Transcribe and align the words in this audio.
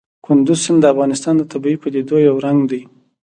کندز 0.25 0.59
سیند 0.65 0.79
د 0.81 0.85
افغانستان 0.93 1.33
د 1.37 1.43
طبیعي 1.53 1.77
پدیدو 1.83 2.15
یو 2.27 2.35
رنګ 2.45 2.59
دی. 2.71 2.81